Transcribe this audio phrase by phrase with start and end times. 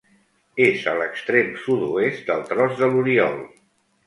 [0.67, 3.39] És a l'extrem sud-oest del Tros de l'Oriol.